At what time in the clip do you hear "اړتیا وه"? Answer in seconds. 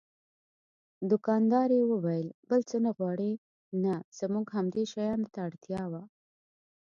5.47-6.03